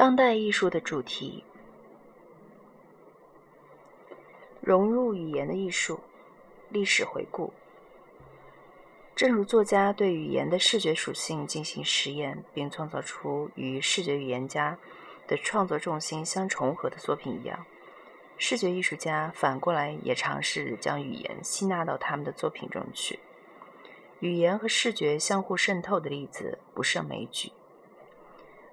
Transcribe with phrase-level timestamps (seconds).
[0.00, 1.44] 当代艺术的主题：
[4.62, 6.00] 融入语言的艺术。
[6.70, 7.52] 历史回顾。
[9.14, 14.78] 正如作家对语言的视觉属性进行实验，并创造出与视觉语言家
[15.28, 17.66] 的创作重心相重合的作品一样，
[18.38, 23.18] 视觉艺术家反过来也尝试将语言吸纳到他们的作品中去。
[24.20, 27.52] 语言和视觉相互渗透的例子不胜枚举，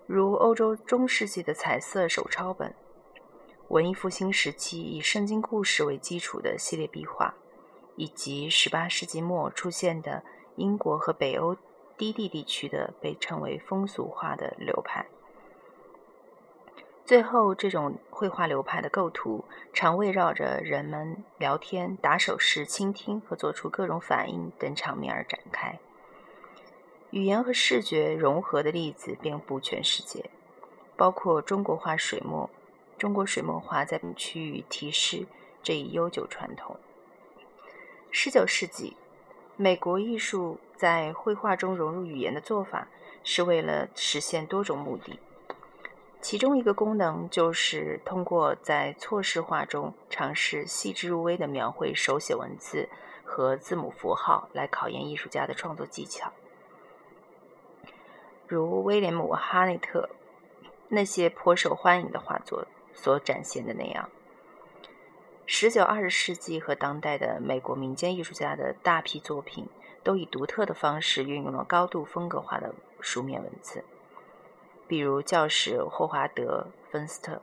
[0.08, 2.74] 如欧洲中世纪的彩色手抄本，
[3.68, 7.36] 文艺复兴时期以圣经故事为基础的系列壁画。
[7.98, 10.24] 以及18世纪末出现的
[10.56, 11.58] 英国和北欧
[11.98, 15.08] 低地地区的被称为风俗画的流派。
[17.04, 25.80] 最后，这种绘画流派的构图常围绕着人们聊天、打手势、倾听和做出各种反应等场面而展开。
[27.18, 30.30] 语言和视觉融合的例子遍布全世界，
[30.96, 32.48] 包括中国画水墨。
[32.96, 35.26] 中国水墨画在本区域提示
[35.64, 36.78] 这一悠久传统。
[38.12, 38.96] 十九世纪，
[39.56, 42.88] 美国艺术在绘画中融入语言的做法，
[43.24, 45.20] 是为了实现多种目的。
[46.22, 52.88] 其中一个功能就是通过在错视画中尝试细致入微的描绘手写文字
[53.24, 56.32] 和字母符号，来考验艺术家的创作技巧。
[58.48, 60.10] 如威廉姆·哈内特
[60.88, 64.10] 那些颇受欢迎的画作所展现的那样。
[65.46, 69.68] 十九、二十世纪和当代的美国民间艺术家的大批作品，
[70.04, 73.84] 都以独特的方式运用了高度风格化的书面文字，
[74.88, 77.42] 比如教士霍华德·芬斯特。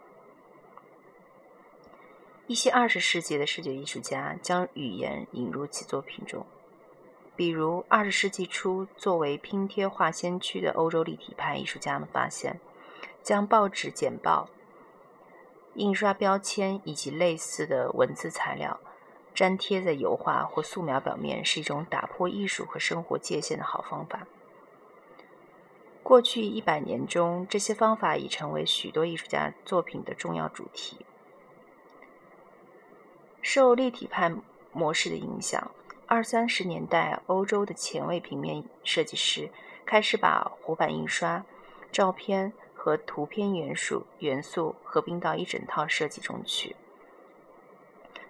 [2.46, 6.46] 一些二十世纪的视觉艺术家将语言引入其作品中，
[7.36, 12.60] 比如二十世纪初作为拼贴画先驱的欧洲立体派艺术家们发现，
[13.22, 14.48] 将报纸剪报。
[15.74, 18.78] 印刷标签以及类似的文字材料
[19.34, 24.28] 粘贴在油画或素描表面，是一种打破艺术和生活界限的好方法。
[26.04, 30.98] 过去一百年中，这些方法已成为许多艺术家作品的重要主题。
[33.42, 34.32] 受立体派
[34.72, 35.72] 模式的影响，
[36.14, 39.50] 二三十年代欧洲的前卫平面设计师
[39.84, 41.44] 开始把活版印刷、
[41.90, 42.52] 照片。
[42.72, 46.76] 和图片元素元素合并到一整套设计中去。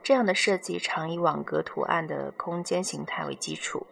[0.00, 3.84] 这样的设计常以网格图案的空间形态为基础。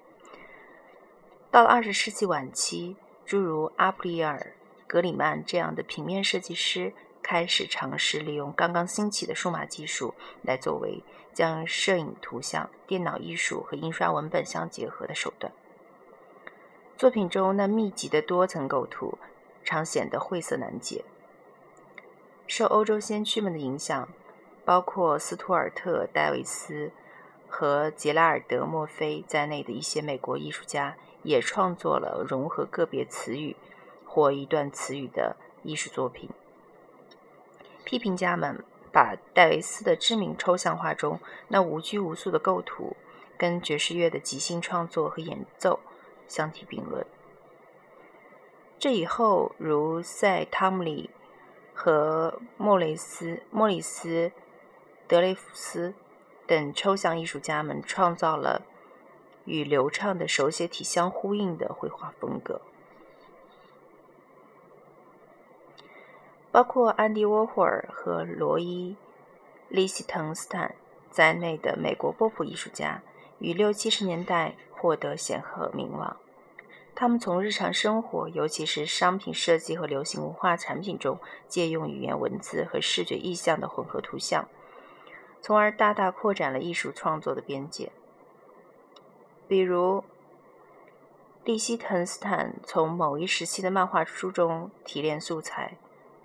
[1.51, 2.95] 到了二十世纪晚期，
[3.27, 4.55] 诸如阿普里尔、
[4.87, 11.03] 格里曼这样的平面设计师开始尝试利用刚刚兴起的数码技术来作为
[11.33, 15.53] 将摄影、图像、电脑艺术和印刷文本相结合的手段。
[16.97, 19.19] 作品中那密集的多层构图。
[19.65, 21.05] 常显得晦涩难解。
[22.49, 24.09] 受欧洲先驱们的影响，
[24.65, 26.91] 包括斯图尔特·戴维斯
[27.49, 33.55] 和杰拉尔德·墨菲在内的一些美国艺术家，也创作了融合个别词语
[34.05, 36.29] 或一段词语的艺术作品。
[37.93, 42.97] 批评家们把戴维斯的知名抽象画中那无拘无束的构图，
[43.37, 45.79] 跟爵士乐的即兴创作和演奏
[46.27, 47.05] 相提并论。
[48.79, 51.11] 这以后，如塞·汤姆里
[51.75, 54.29] 和莫雷斯、莫里斯·
[55.07, 55.93] 德雷福斯
[56.47, 58.63] 等抽象艺术家们创造了
[59.45, 62.63] 与流畅的手写体相呼应的绘画风格，
[66.53, 68.95] 包括安迪·沃霍尔和罗伊·
[69.75, 70.75] 利希滕斯坦
[71.11, 73.03] 在内的美国波普艺术家，
[73.39, 76.19] 于六七十年代获得显赫名望。
[76.95, 81.19] 他们从日常生活，尤其是商品设计和流行文化产品中，
[81.49, 84.47] 借用语言文字和视觉意象的混合图像，
[85.41, 87.91] 从而大大扩展了艺术创作的边界。
[89.49, 90.05] 比如，
[91.45, 95.79] 利希滕斯坦从某一时期的漫画书中提炼素材，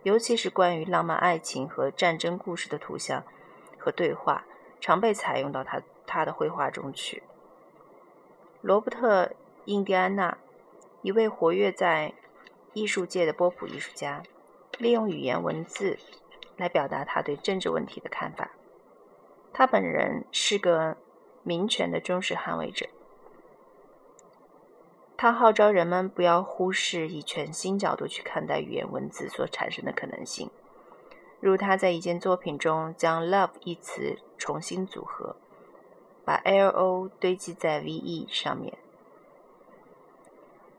[0.08, 3.26] 尤其是关于浪漫爱情和战争故事的图像
[3.78, 4.46] 和对话，
[4.80, 7.24] 常被采用到他他的绘画中去。
[8.62, 9.26] 罗伯特·
[9.66, 10.38] 印第安纳。
[11.02, 12.14] 一位活跃在
[12.72, 14.24] 艺术界的波普艺术家，
[14.78, 16.00] 利用语言文字
[16.56, 18.52] 来表达他对政治问题的看法。
[19.52, 20.96] 他本人是个
[21.44, 22.88] 民权的忠实捍卫者。
[25.18, 30.52] 他号召人们不要忽视以全新角度去看待语言文字所产生的可能性。
[31.40, 35.36] 如他在一件作品中将 “love” 一词重新组合，
[36.24, 38.78] 把 “lo” 堆积在 “ve” 上面。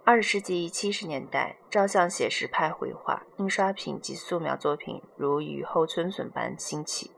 [0.05, 7.11] 二十世纪七十年代，照相写实派绘画、印刷品及素描作品如雨后春笋般兴起。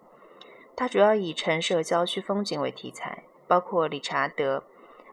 [0.75, 4.59] 它主要以陈设郊区风景为题材，包括理查德·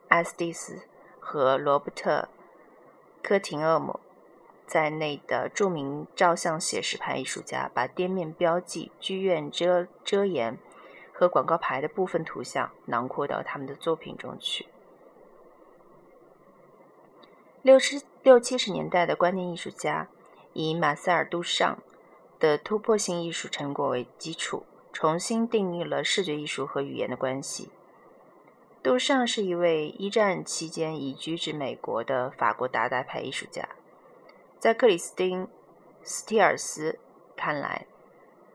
[0.07, 0.81] 埃斯蒂斯
[1.27, 2.29] 和罗伯特·
[3.27, 3.99] 科廷厄姆
[4.65, 10.57] 在内的著名照相写实派艺术家，把店面标记、剧院遮遮掩
[11.11, 14.67] 和广告牌的部分图像囊括到他们的作品中去。
[17.61, 20.07] 六十六七十年代的观念艺术家
[20.53, 21.83] 以马塞尔·杜尚
[22.39, 24.63] 的突破性艺术成果为基础。
[24.93, 27.69] 重新定义了视觉艺术和语言的关系。
[28.87, 33.67] 杜尚是一位一战期间移居至美国的法国达达派艺术家。
[34.59, 35.43] 在克里斯汀·
[36.03, 36.97] 斯蒂尔斯
[37.35, 37.85] 看来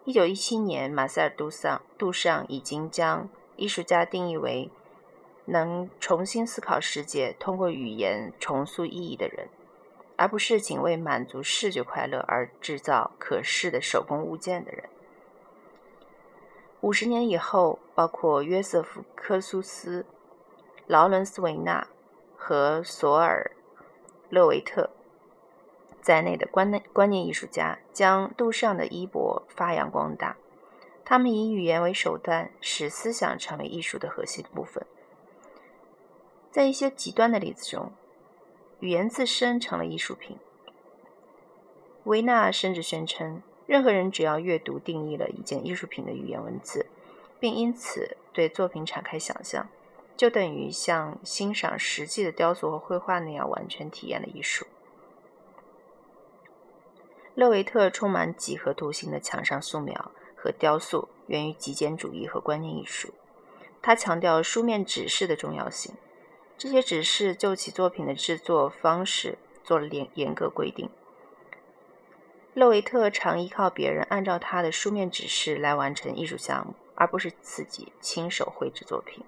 [0.07, 4.71] ，1917年，马塞尔·杜尚杜尚已经将艺术家定义为
[5.45, 9.51] 能重新思考世界、通过语言重塑意义的人，
[10.17, 14.89] 而不是仅为满足视觉快乐而制造可视的手工物件的人。
[16.81, 20.07] 五十年以后，包括约瑟夫·科苏斯、
[20.93, 21.89] 劳伦斯·维纳
[22.37, 23.53] 和索尔·
[24.29, 24.91] 勒维特
[26.03, 30.37] 在内的观念观念艺术家将杜尚的衣钵发扬光大。
[31.03, 34.85] 他们以语言为手段，使思想成为艺术的核心部分。
[36.51, 37.91] 在一些极端的例子中，
[38.81, 40.37] 语言自身成了艺术品。
[42.05, 43.41] 维纳甚至宣称。
[43.65, 46.85] 任何人只要阅读定义了一件艺术品的语言文字，
[47.41, 49.67] 并因此对作品敞开想象，
[50.17, 54.67] 就等于像欣赏实际的雕塑和绘画那样完全体验了艺术。
[57.35, 63.15] 勒维特充满几何图形的墙上素描和雕塑源于极简主义和观念艺术。
[63.81, 65.95] 他强调书面指示的重要性，
[66.57, 70.89] 这些指示就其作品的制作方式做了严严格规定。
[72.55, 79.25] 勒维特常依靠别人按照他的书面指示来完成艺术项目，而不是自己亲手绘制作品。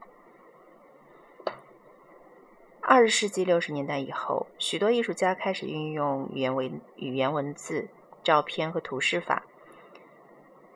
[2.87, 7.89] 二十世纪六十年代以后，许多艺术家开始运用语言文、语言文字、
[8.23, 9.43] 照片和图示法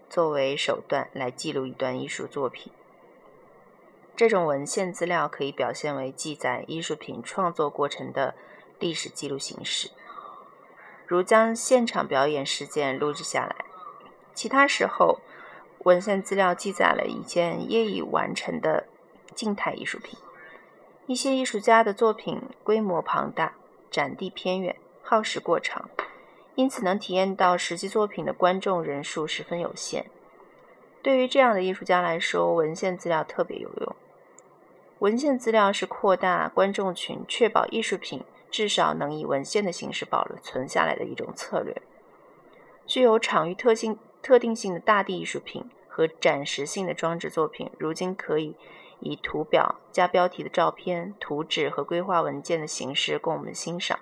[0.08, 2.72] 作为手段来记录一段艺术作品。
[4.16, 8.34] 这种文献资料可以表现为记载艺术品创作过程的
[8.78, 9.90] 历史记录形式。
[11.06, 13.66] 如将现场表演事件录制下来，
[14.32, 15.20] 其他时候，
[15.80, 18.86] 文献资料记载了一件业已完成的
[19.34, 20.18] 静态艺术品。
[21.08, 23.54] 一些艺术家的作品规模庞大，
[23.90, 25.88] 展地偏远，耗时过长，
[26.54, 30.04] 因此能体验到实际作品的观众人数十分有限。
[31.02, 33.96] 对于这样的艺术家来说，文献资料特别有用。
[34.98, 38.22] 文献资料是扩大观众群，确保艺术品。
[38.50, 41.82] 至少能以文献的形式保存下来的一种策略。
[42.86, 48.56] 具有场域特性、特定性的大地艺术品和展示性的装置作品，如今可以
[49.00, 53.98] 以图表加标题的照片、图纸和规划文件的形式供我们欣赏。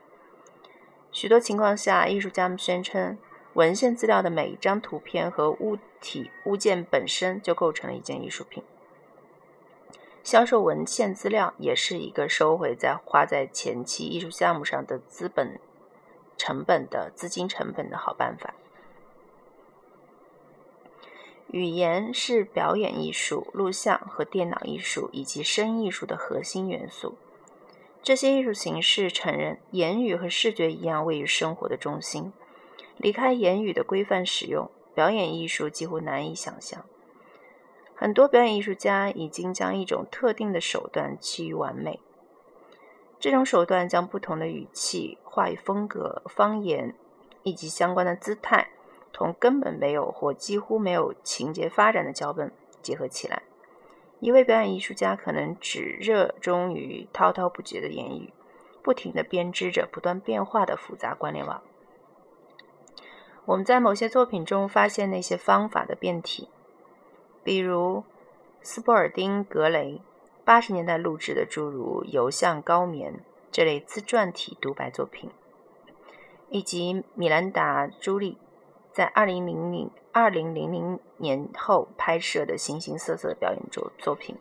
[1.12, 3.16] 许多情况下，艺术家们宣称，
[3.54, 8.62] 文献资料的每一张图片和物体物件本身就构成了一件艺术品。
[10.22, 15.60] 销售文献资料也是一个收回在花在前期艺术项目上的资本
[16.36, 18.52] 成本的资金成本的好办法。
[21.56, 27.16] 语言是表演艺术、录像和电脑艺术以及声艺术的核心元素。
[28.02, 32.30] 这些艺术形式承认言语和视觉一样位于生活的中心。
[32.98, 36.84] 离开言语的规范使用，表演艺术几乎难以想象。
[37.94, 42.00] 很多表演艺术家已经将一种特定的手段趋于完美。
[43.18, 46.94] 这种手段将不同的语气、话语风格、方言
[47.42, 48.68] 以及相关的姿态，
[49.16, 53.44] 同根本没有或几乎没有情节发展的脚本结合起来。
[54.20, 58.34] 一位表演艺术家可能只热衷于滔滔不绝的言语，
[58.82, 61.62] 不停地编织着不断变化的复杂关联网。
[63.46, 66.50] 我们在某些作品中发现那些方法的变体。
[67.42, 68.04] 比如，
[68.60, 70.02] 斯波尔丁格雷
[70.44, 73.14] 八十年代录制的诸如《游向高棉》
[73.50, 75.30] 这类自传体独白作品，
[76.50, 78.36] 以及米兰达·朱莉
[78.96, 84.38] 在二零零零二零零零年后拍摄的形形色色的表演作作品。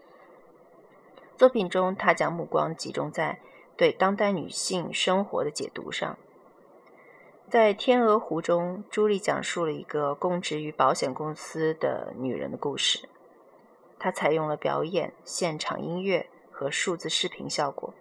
[1.35, 3.41] 作品中，他将目光集中在
[3.75, 6.17] 对当代女性生活的解读上。
[7.49, 13.09] 在《天鹅湖》中，朱莉讲述了一个供职于保险公司的女人的故事。
[13.99, 17.93] 她采用了表演、现场音乐和数字视频效果，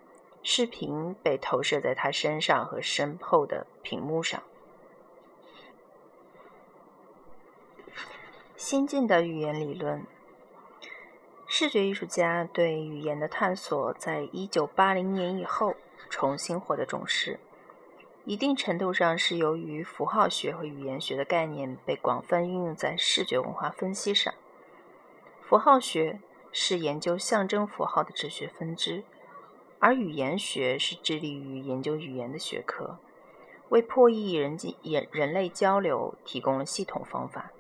[0.45, 4.41] 视频被投射在他身上和身后的屏幕上。
[8.65, 10.07] 先进的语言理论，
[11.47, 15.75] 视觉艺术家对语言的探索，在一九八零年以后
[16.09, 17.39] 重新获得重视。
[18.25, 24.33] 一定程度上是由于符号学和语言学的概念被广泛运用在视觉文化分析上。
[25.43, 29.05] 符号学是研究象征符号的哲学分支，
[29.79, 32.97] 而语言学是致力于研究语言的学科，
[33.69, 37.51] 为破译人际人人类交流提供了系统方法。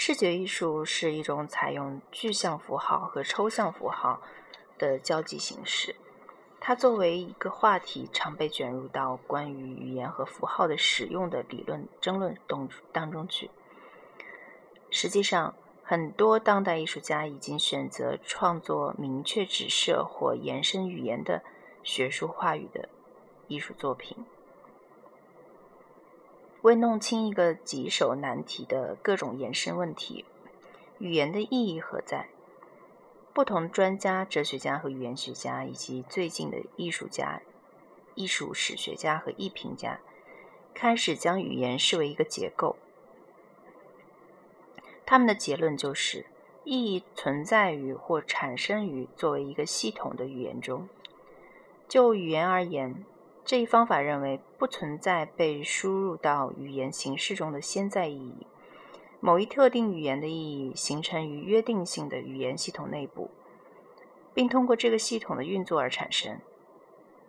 [0.00, 4.22] 视觉艺术是一种采用具象符号和抽象符号
[4.78, 5.96] 的交际形式。
[6.60, 13.50] 它作为一个话题，常被卷入到关于语言和符号的使用的理论争论当当中去。
[14.88, 21.42] 实际上，很多当代艺术家已经选择创作明确指涉或延伸语言的
[21.82, 22.88] 学术话语的
[23.48, 24.16] 艺术作品。
[26.62, 30.24] 为弄清一个棘手难题的各种延伸问题，
[30.98, 32.28] 语言的意义何在？
[33.32, 37.40] 不同专家、哲学家和语言学家，以及最近的艺术家、
[38.16, 40.00] 艺术史学家和艺评家，
[40.74, 42.74] 开始将语言视为一个结构。
[45.06, 46.26] 他们的结论就是：
[46.64, 50.88] 意义存在于或产生于作为一个系统的语言中。
[51.86, 53.04] 就语言而言，
[53.48, 58.46] 这一方法认为不存在被输入到语言形式中的先在意义。
[59.20, 63.30] 某一特定语言的意义形成于约定性的语言系统内部，
[64.34, 66.38] 并通过这个系统的运作而产生。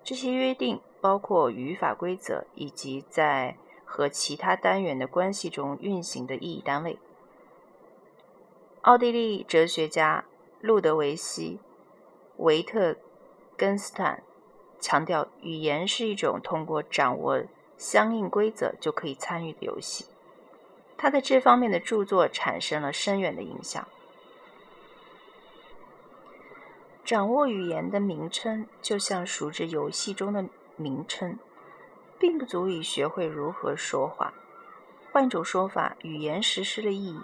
[0.04, 7.00] 这些约定包括语法规则以及在和其他单元的关系中运行的意义单位。
[8.82, 10.26] 奥地利哲学家
[10.60, 11.60] 路德维希·
[12.44, 12.98] 维特
[13.56, 14.22] 根斯坦
[14.80, 17.44] 强调，语言是一种通过掌握
[17.78, 20.06] 相应规则就可以参与的游戏。
[20.98, 23.88] 他在这方面的著作产生了深远的影响。
[27.06, 30.46] 掌握语言的名称，就像熟知游戏中的
[30.76, 31.40] 名称，
[32.20, 34.34] 并不足以学会如何说话。
[35.12, 37.22] 换一种说法，语言实施了意义。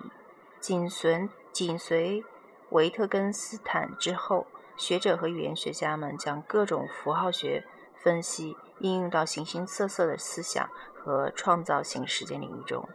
[0.59, 2.23] 紧随紧随
[2.71, 4.47] 维特根斯坦之后，
[4.77, 7.65] 学者和语言学家们将各种符号学
[7.95, 12.87] 分析应用到形形色色的思想和创造性实践领域中。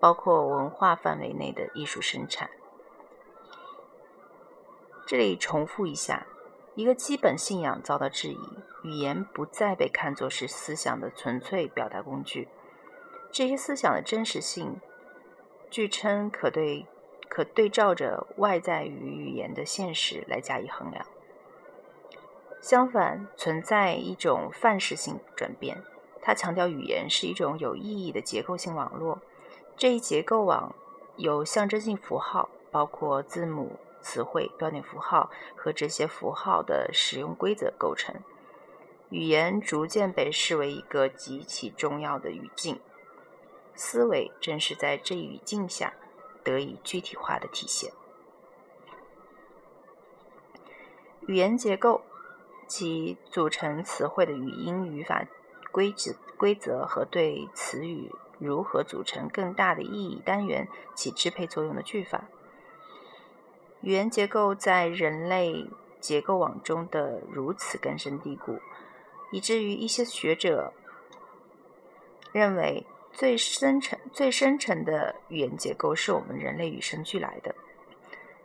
[0.00, 2.50] 包括文化范围内的艺术生产。
[5.06, 6.26] 这里重复一下：
[6.74, 12.48] 一个基本信仰遭到质疑，语言不再被看作是思想的纯粹表达工具。
[13.30, 14.80] 这些思想的真实性，
[15.70, 16.88] 据称可对
[17.32, 21.06] 可对照着外在于语言的现实来加以衡量。
[22.60, 25.82] 相反，存在一种范式性转变，
[26.20, 29.18] 它强调语言是一种有意义的结构性网络。
[29.78, 30.74] 这一结构网
[31.16, 38.14] 由象征性符号，包括字母、词汇、标点符号和这些符号的使用规则构成。
[39.08, 42.78] 语言逐渐被视为一个极其重要的语境，
[43.74, 45.94] 思维正是在这一语境下
[46.44, 47.92] 得以具体化的体现。
[51.26, 52.02] 语言结构
[52.66, 55.24] 及组成词汇的语音语法
[55.70, 58.12] 规则规则和对词语。
[58.38, 62.24] 如何组成更大的意义单元起支配作用的句法？
[63.82, 65.68] 语言结构在人类
[66.00, 68.58] 结构网中的如此根深蒂固，
[69.30, 70.72] 以至于一些学者
[72.32, 77.54] 认为最深层、最深层的语言结构是我们人类与生俱来的。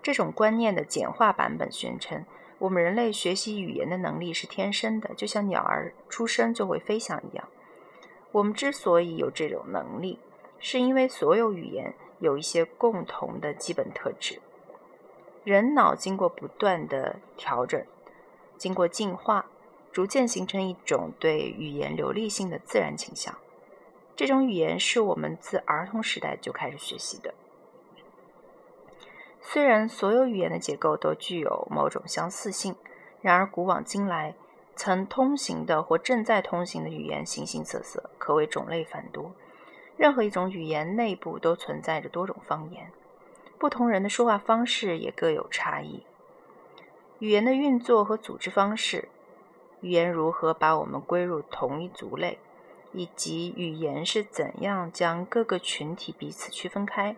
[0.03, 2.25] 这种观念的简化版本宣称，
[2.59, 7.47] 我们人类学习语言的能力是天生的，就像鸟儿出生就会飞翔一样。
[8.31, 10.19] 我们之所以有这种能力，
[10.59, 14.39] 是因为所有语言有一些共同的基本特质。
[15.43, 17.81] 人脑经过不断的调整，
[18.57, 19.45] 经过进化，
[19.91, 23.33] 逐渐形成一种对语言流利性的自然倾向。
[24.17, 27.35] 这种语言是我们自儿童时代就开始学习的。
[29.39, 32.75] 虽然所有语言的结构都具有某种相似性，
[33.21, 34.33] 然而古往今来，
[34.75, 39.31] 曾通行的或正在通行的语言形形色色，可谓种类繁多。
[39.97, 42.91] 任何一种语言内部都存在着多种方言，
[43.59, 46.03] 不同人的说话方式也各有差异。
[47.19, 49.09] 语言的运作和组织方式，
[49.81, 52.39] 语言如何把我们归入同一族类，
[52.97, 57.15] 以及语言是怎样将各个群体彼此区分开，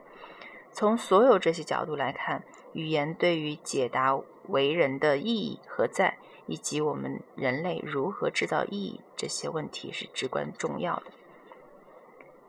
[0.71, 2.43] 从所有这些角度来看，
[2.73, 6.17] 语言对于解答为人的意义何在？
[6.47, 11.03] 以及我们人类如何制造意义这些问题是至关重要的。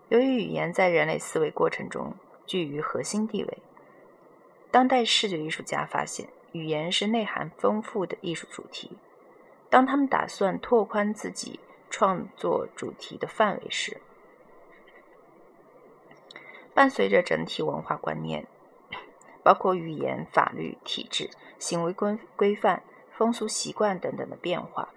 [0.09, 2.15] 由于语言在人类思维过程中
[2.47, 3.59] 居于核心地位，
[4.71, 8.97] 当代视觉艺术家发现语言是内涵丰富的艺术主题。
[9.69, 11.61] 当他们打算拓宽自己
[11.91, 14.01] 创作主题的范围时，
[16.73, 18.47] 伴随着整体文化观念，
[19.43, 21.29] 包括语言、法律体制、
[21.59, 22.83] 行为规规范、
[23.13, 24.89] 风俗习惯等等的变化，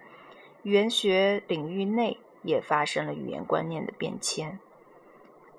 [0.62, 4.58] 语言学领域内也发生了语言观念的变迁。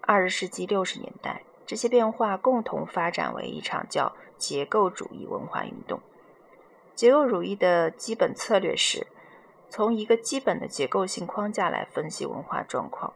[0.02, 6.00] 二十世纪六十年代，这些变化共同发展为一场叫结构主义文化运动。
[6.94, 9.08] 结构主义的基本策略是，
[9.70, 13.14] 从一个基本的结构性框架来分析文化状况。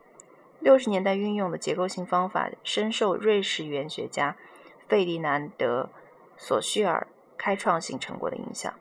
[0.60, 4.36] 六十年代运用的结构性方法深受瑞士语言学家
[4.88, 5.90] 费迪南德·
[6.38, 8.74] 索绪尔开创性成果的影响。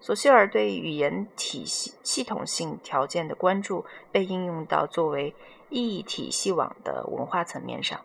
[0.00, 5.34] 索绪尔对语言体系系统性条件的关注被应用到作为
[5.68, 8.00] 意义体系网的文化层面上。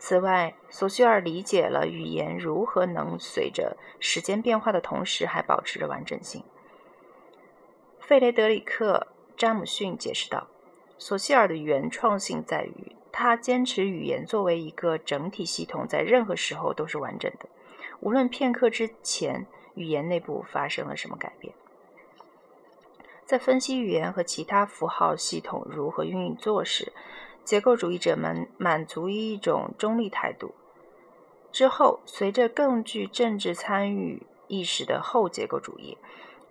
[0.00, 6.42] 此外，索绪尔理解了语言如何能随着时间变化的同时还保持着完整性。
[8.08, 9.06] 费雷德里克·
[9.38, 10.46] 詹姆逊解释道
[10.96, 17.46] ：“索希尔的原创性在于，他坚持语言作为一个整体系统，在任何时候都是完整的，
[18.00, 21.52] 无论片刻之前语言内部发生了什么改变。”
[23.26, 26.94] 在分析语言和其他符号系统如何运作时，
[27.44, 30.54] 结构主义者们满足于一种中立态度。
[31.52, 35.98] 之后，随着更具政治参与意识的后结构主义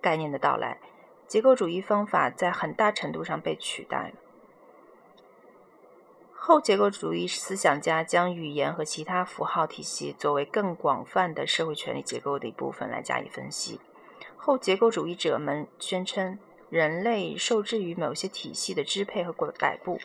[0.00, 0.78] 概念的到来，
[1.28, 4.14] 结构主义方法在很大程度上被取代了。
[6.32, 13.78] 后结构主义思想家将语言和其他符号体系作为更广泛的社会权力结构的一部分来加以分析。
[14.38, 16.38] 后结构主义者们宣称，
[16.70, 19.98] 人类受制于某些体系的支配和摆布。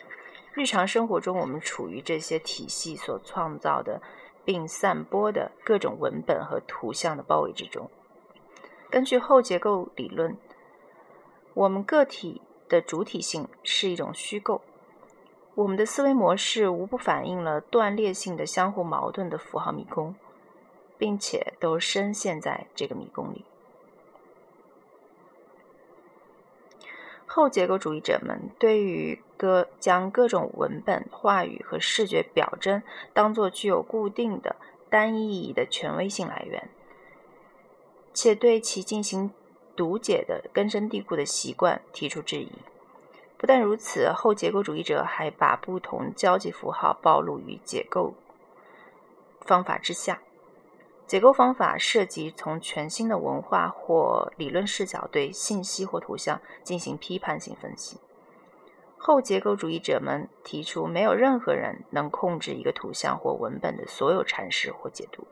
[0.52, 4.02] 日常生活中，我们处于这些体系所创造的
[4.44, 7.90] 并散播的各种文本和图像的包围之中。
[8.90, 10.36] 根据后结构理论，
[11.54, 14.60] 我们个体的主体性是一种虚构，
[15.54, 20.16] 我们的思维模式无不反映了断裂性的相互矛盾的符号迷宫，
[20.98, 23.44] 并且都深陷在这个迷宫里。
[27.26, 34.54] 后结构主义者们对于各将各种文本、话语和视觉表征当作具有固定的
[34.88, 36.68] 单一意义的权威性来源，
[38.12, 39.32] 且对其进行
[39.76, 42.52] 读解的根深蒂固的习惯提出质疑。
[43.36, 48.14] 不但如此，后结构主义者还把不同交际符号暴露于解构
[49.40, 50.20] 方法之下。
[51.06, 57.98] 解构方法涉及从全新的文化或理论视角对信息或图像进行批判性分析。
[58.96, 65.26] 后结构主义者们提出，没有任何人能控制一个图像或文本的所有阐释或解读。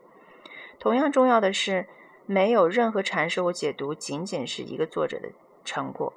[0.77, 1.87] 同样重要的是，
[2.25, 5.29] 没有任何阐释或解读仅仅是一个作者的
[5.63, 6.13] 成果。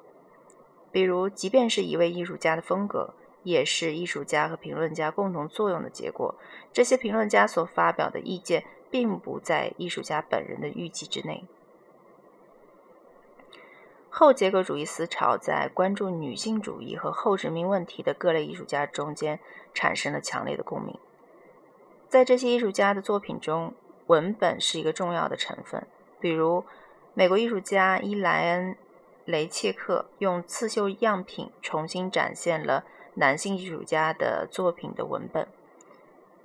[0.91, 6.35] 比如，即便是一位艺术家的风格，也是艺术家和评论家共同作用的结果。
[6.71, 8.63] 这些评论家所发表的意见。
[8.89, 11.43] 并不在艺术家本人的预计之内。
[14.09, 19.41] 后结构主义思潮在关注女性主义和后殖民问题的各类艺术家中间
[19.73, 20.97] 产生了强烈的共鸣。
[22.07, 23.73] 在这些艺术家的作品中，
[24.07, 25.85] 文本是一个重要的成分。
[26.19, 26.65] 比如，
[27.13, 28.73] 美国艺术家伊莱恩·
[29.25, 35.47] 雷切克用刺绣样品重新展现了男性艺术家的作品的文本，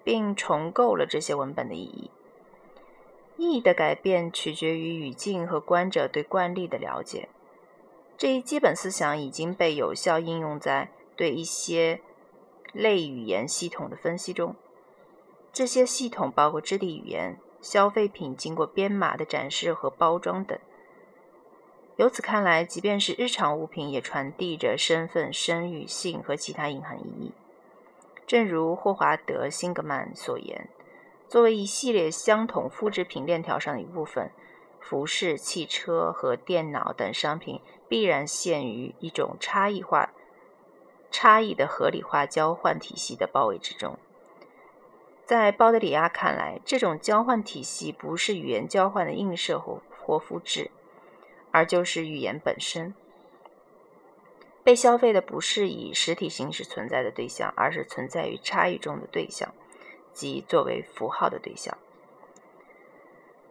[0.03, 2.11] 并重构了这些文本的意义。
[3.37, 7.29] 意义的改变取决于语境和观者对惯例的了解。
[8.17, 12.01] 这一基本思想已经被有效应用在对一些
[12.73, 14.55] 类语言系统的分析中。
[15.53, 20.59] 这些系统包括肢体语言、消费品经过编码的展示和包装等。
[21.97, 27.33] 由此看来，即便是日常物品，也传递着身份、声誉、性和其他隐含意义。
[28.27, 30.69] 正如霍华德·辛格曼所言。
[31.29, 34.31] 作为一系列相同复制品链条上的一部分，
[34.81, 40.13] 服饰、汽车和电脑等商品必然陷于一种差异化、
[41.11, 43.99] 差异的合理化交换体系的包围之中。
[45.25, 50.71] 在鲍德里亚看来，这种交换体系不是语言交换的映射或或复制，
[51.51, 52.95] 而就是语言本身。
[54.65, 59.53] 被消费的不是以实体形式存在的对象，而是存在于差异中的对象。
[60.13, 61.79] 即作为符号的对象，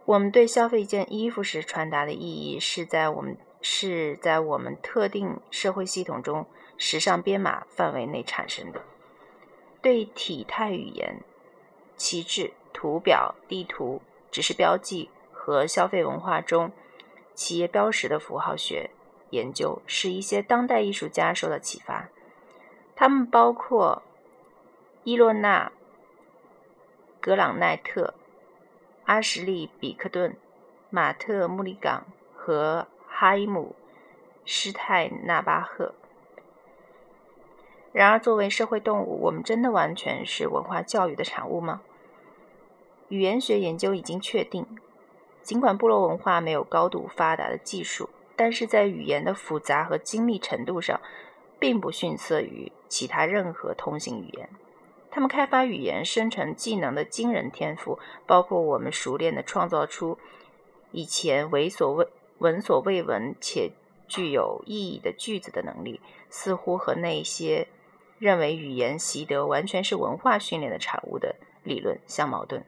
[0.04, 6.46] 我们对消费一件衣服时传达的意义，是在我们是在我们特定社会系统中
[6.78, 8.82] 时尚编码范围内产生的。
[9.80, 11.24] 对体态语言、
[11.96, 16.72] 旗帜、图表、地图、指示标记和消费文化中
[17.34, 18.90] 企业标识的符号学
[19.30, 22.08] 研究，使一些当代艺术家受到启发。
[22.94, 24.02] 他们包括
[25.04, 25.68] 伊洛娜·
[27.20, 28.14] 格朗奈特、
[29.04, 30.36] 阿什利·比克顿、
[30.90, 33.74] 马特·穆里冈和哈伊姆·
[34.44, 35.94] 施泰纳巴赫。
[37.92, 41.82] 然而，作为社会动物，我们真的完全是文化教育的产物吗？
[43.08, 44.66] 语言学研究已经确定，
[45.42, 50.98] 尽管部落文化没有高度发达的技术，但是在语言的复杂和精密程度上，
[51.58, 54.48] 并不逊色于其他任何通行语言。
[55.10, 60.16] 他们开发语言生成技能的惊人天赋，包括我们熟练地创造出
[60.92, 63.72] 以前为所未闻所未闻且
[64.08, 66.00] 具有意义的句子的能力，
[66.30, 67.68] 似乎和那些。
[68.22, 72.64] 认为语言习得完全是文化训练的产物的理论相矛盾。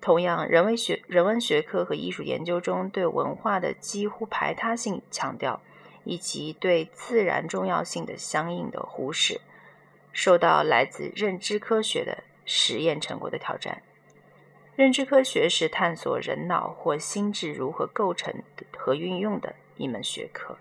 [0.00, 5.60] 同样，人文学、人文学科和艺术研究中对文化的几乎排他性强调，
[6.04, 9.40] 以及对自然重要性的相应的忽视，
[10.12, 13.82] 受到来自认知科学的实验成果的挑战。
[14.76, 18.32] 认知科学是探索人脑或心智如何构成
[18.78, 20.56] 和运用的一门学科。